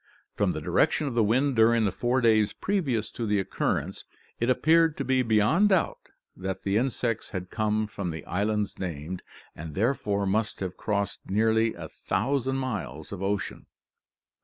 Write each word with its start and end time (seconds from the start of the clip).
From 0.33 0.53
the 0.53 0.61
direction 0.61 1.05
of 1.05 1.13
the 1.13 1.23
wind 1.23 1.55
during 1.55 1.85
the 1.85 1.91
four 1.91 2.21
days 2.21 2.53
previous 2.53 3.11
to 3.11 3.27
the 3.27 3.39
occurrence, 3.39 4.03
it 4.39 4.49
appeared 4.49 4.97
to 4.97 5.05
be 5.05 5.21
beyond 5.21 5.69
doubt 5.69 5.99
that 6.35 6.63
the 6.63 6.75
insects 6.75 7.29
had 7.29 7.51
come 7.51 7.85
from 7.85 8.09
the 8.09 8.25
islands 8.25 8.79
named, 8.79 9.21
and 9.55 9.75
therefore 9.75 10.25
must 10.25 10.59
have 10.59 10.75
crossed 10.75 11.19
nearly 11.27 11.75
a 11.75 11.87
thousand 11.87 12.55
miles 12.57 13.11
of 13.11 13.21
ocean!" 13.21 13.67